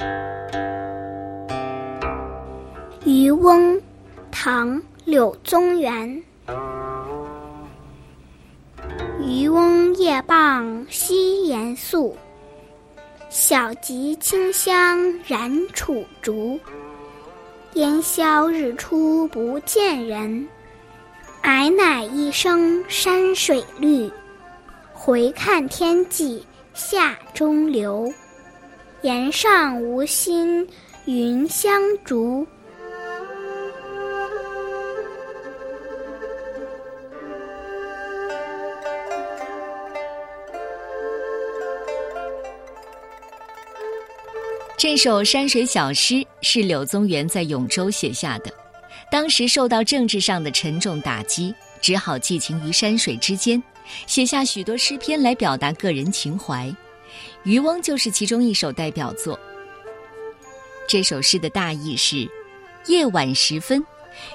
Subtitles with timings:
[3.04, 3.76] 《渔翁》
[4.30, 6.22] 唐·柳宗元。
[9.24, 12.16] 渔翁夜傍西岩宿，
[13.30, 16.60] 晓汲清香燃楚竹。
[17.74, 20.46] 烟消日出不见人，
[21.42, 24.10] 矮乃一声山水绿。
[24.92, 28.12] 回看天际下中流。
[29.02, 30.66] 岩上无心
[31.04, 32.46] 云相逐。
[44.78, 48.50] 这首山水小诗是柳宗元在永州写下的，
[49.10, 53.62] 当时受到政治上的沉重打击，只好寄情于山水之间。
[54.06, 56.66] 写下许多诗篇来表达个人情怀，
[57.44, 59.38] 《渔翁》就是其中一首代表作。
[60.88, 62.28] 这首诗的大意是：
[62.86, 63.84] 夜晚时分，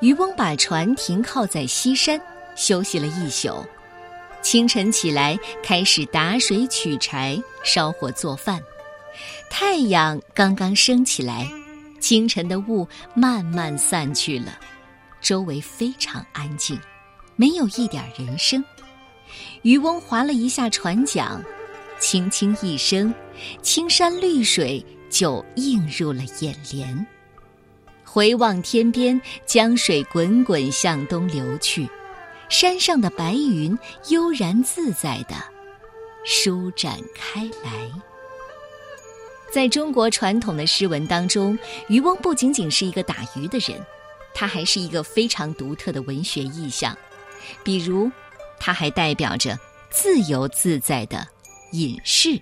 [0.00, 2.20] 渔翁把船停靠在西山，
[2.54, 3.64] 休息了一宿。
[4.42, 8.60] 清晨起来，开始打水取柴，烧火做饭。
[9.48, 11.48] 太阳刚刚升起来，
[11.98, 14.58] 清晨的雾慢慢散去了，
[15.22, 16.78] 周围非常安静，
[17.36, 18.62] 没有一点人声。
[19.62, 21.42] 渔翁划了一下船桨，
[21.98, 23.12] 轻轻一声，
[23.62, 27.06] 青山绿水就映入了眼帘。
[28.04, 31.88] 回望天边，江水滚滚向东流去，
[32.48, 33.76] 山上的白云
[34.08, 35.34] 悠然自在的
[36.24, 37.90] 舒展开来。
[39.52, 43.80] 在中国传统的诗文当中，渔翁不仅仅是一个打鱼的人，
[44.34, 46.96] 他还是一个非常独特的文学意象，
[47.62, 48.10] 比如。
[48.56, 49.58] 他还代表着
[49.90, 51.26] 自由自在的
[51.74, 52.40] 隐士。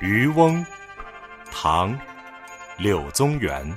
[0.00, 0.64] 渔翁，
[1.50, 1.98] 唐，
[2.78, 3.76] 柳宗元。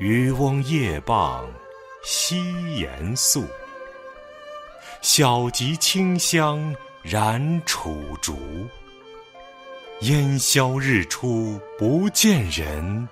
[0.00, 1.48] 渔翁夜傍
[2.02, 3.44] 西岩宿，
[5.00, 6.74] 小楫清香。
[7.04, 8.66] 燃楚竹，
[10.02, 13.08] 烟消日出不见人，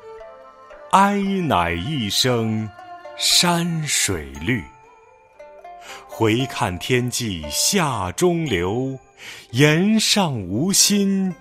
[0.90, 2.68] 哀乃一声
[3.16, 4.62] 山水绿。
[6.06, 8.98] 回看天际下中流，
[9.52, 11.34] 岩上无心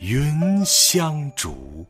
[0.00, 1.86] 云相逐。